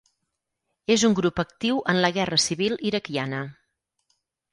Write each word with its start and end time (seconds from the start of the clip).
És 0.93 1.03
un 1.09 1.15
grup 1.19 1.41
actiu 1.43 1.81
en 1.93 1.99
la 2.05 2.11
Guerra 2.15 2.39
Civil 2.45 2.79
iraquiana. 2.93 3.43